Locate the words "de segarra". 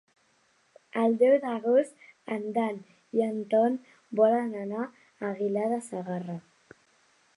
5.75-6.39